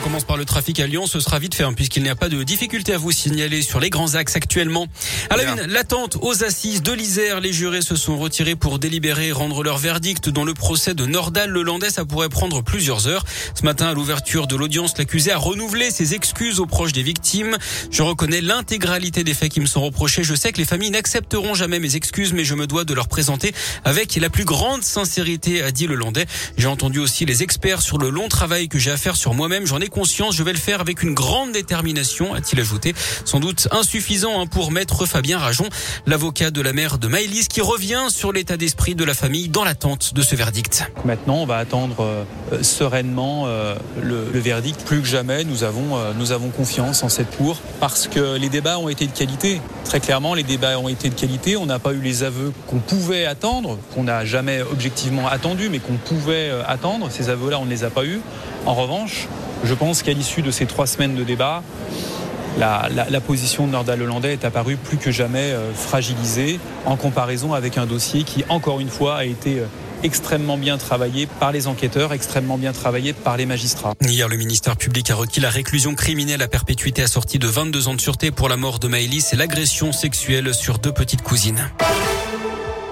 [0.00, 1.06] On commence par le trafic à Lyon.
[1.06, 3.80] Ce sera vite fait hein, puisqu'il n'y a pas de difficulté à vous signaler sur
[3.80, 4.86] les grands axes actuellement.
[5.28, 7.40] À la une, l'attente aux assises de l'Isère.
[7.40, 11.04] Les jurés se sont retirés pour délibérer et rendre leur verdict dans le procès de
[11.04, 11.50] Nordal.
[11.50, 13.26] Le Landais, ça pourrait prendre plusieurs heures.
[13.54, 17.58] Ce matin, à l'ouverture de l'audience, l'accusé a renouvelé ses excuses aux proches des victimes.
[17.90, 20.24] Je reconnais l'intégralité des faits qui me sont reprochés.
[20.24, 23.08] Je sais que les familles n'accepteront jamais mes excuses, mais je me dois de leur
[23.08, 23.52] présenter
[23.84, 26.24] avec la plus grande sincérité, a dit le Landais.
[26.56, 29.66] J'ai entendu aussi les experts sur le long travail que j'ai à faire sur moi-même
[29.90, 32.94] conscience, je vais le faire avec une grande détermination, a-t-il ajouté.
[33.24, 35.68] Sans doute insuffisant hein, pour maître Fabien Rajon,
[36.06, 39.64] l'avocat de la mère de Maëlys, qui revient sur l'état d'esprit de la famille dans
[39.64, 40.90] l'attente de ce verdict.
[41.04, 44.82] Maintenant, on va attendre euh, sereinement euh, le, verdict.
[44.84, 48.48] Plus que jamais, nous avons, euh, nous avons confiance en cette cour parce que les
[48.48, 49.60] débats ont été de qualité.
[49.84, 51.56] Très clairement, les débats ont été de qualité.
[51.56, 55.78] On n'a pas eu les aveux qu'on pouvait attendre, qu'on n'a jamais objectivement attendu, mais
[55.78, 57.08] qu'on pouvait attendre.
[57.10, 58.20] Ces aveux-là, on ne les a pas eus.
[58.66, 59.26] En revanche,
[59.64, 61.62] je pense qu'à l'issue de ces trois semaines de débat,
[62.58, 67.78] la, position de Nordal Hollandais est apparue plus que jamais euh, fragilisée en comparaison avec
[67.78, 69.66] un dossier qui, encore une fois, a été euh,
[70.02, 73.94] extrêmement bien travaillé par les enquêteurs, extrêmement bien travaillé par les magistrats.
[74.00, 77.94] Hier, le ministère public a requis la réclusion criminelle à perpétuité assortie de 22 ans
[77.94, 81.70] de sûreté pour la mort de Maëlys et l'agression sexuelle sur deux petites cousines.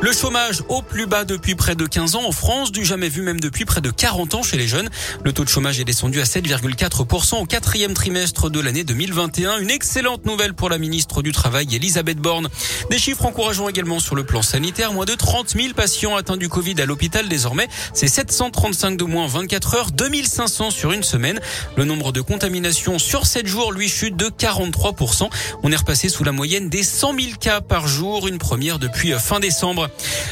[0.00, 3.20] Le chômage au plus bas depuis près de 15 ans en France, du jamais vu
[3.20, 4.88] même depuis près de 40 ans chez les jeunes.
[5.24, 9.58] Le taux de chômage est descendu à 7,4% au quatrième trimestre de l'année 2021.
[9.58, 12.48] Une excellente nouvelle pour la ministre du Travail, Elisabeth Borne.
[12.90, 14.92] Des chiffres encourageants également sur le plan sanitaire.
[14.92, 17.66] Moins de 30 000 patients atteints du Covid à l'hôpital désormais.
[17.92, 21.40] C'est 735 de moins 24 heures, 2500 sur une semaine.
[21.76, 25.28] Le nombre de contaminations sur 7 jours, lui, chute de 43%.
[25.64, 29.10] On est repassé sous la moyenne des 100 000 cas par jour, une première depuis
[29.18, 29.87] fin décembre.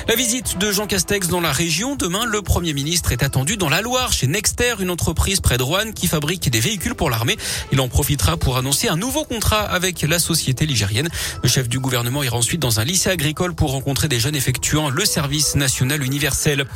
[0.09, 1.97] La visite de Jean Castex dans la région.
[1.97, 5.63] Demain, le Premier ministre est attendu dans la Loire chez Nexter, une entreprise près de
[5.63, 7.37] Rouen qui fabrique des véhicules pour l'armée.
[7.73, 11.09] Il en profitera pour annoncer un nouveau contrat avec la société ligérienne.
[11.43, 14.91] Le chef du gouvernement ira ensuite dans un lycée agricole pour rencontrer des jeunes effectuant
[14.91, 16.67] le service national universel.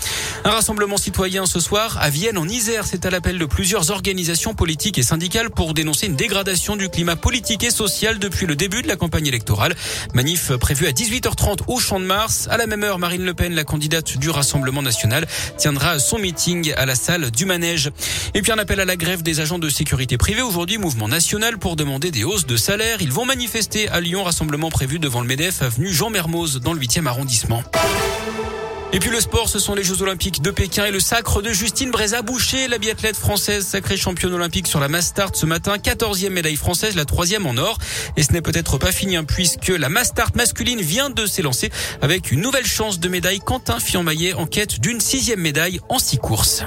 [0.45, 2.87] Un rassemblement citoyen ce soir à Vienne en Isère.
[2.87, 7.17] C'est à l'appel de plusieurs organisations politiques et syndicales pour dénoncer une dégradation du climat
[7.17, 9.75] politique et social depuis le début de la campagne électorale.
[10.15, 12.49] Manif prévu à 18h30 au Champ de Mars.
[12.51, 15.27] À la même heure, Marine Le Pen, la candidate du Rassemblement national,
[15.59, 17.91] tiendra son meeting à la salle du Manège.
[18.33, 20.43] Et puis un appel à la grève des agents de sécurité privée.
[20.43, 23.03] Aujourd'hui, mouvement national pour demander des hausses de salaire.
[23.03, 26.81] Ils vont manifester à Lyon, rassemblement prévu devant le MEDEF, avenue Jean Mermoz, dans le
[26.81, 27.65] 8e arrondissement.
[28.93, 31.53] Et puis le sport, ce sont les Jeux Olympiques de Pékin et le sacre de
[31.53, 36.57] Justine Bréza-Boucher, la biathlète française sacrée championne olympique sur la Mastart ce matin, 14e médaille
[36.57, 37.79] française, la troisième en or.
[38.17, 41.71] Et ce n'est peut-être pas fini hein, puisque la Mastart masculine vient de s'élancer
[42.03, 43.39] avec une nouvelle chance de médaille.
[43.39, 46.65] Quentin Fiammaillet en quête d'une sixième médaille en six courses.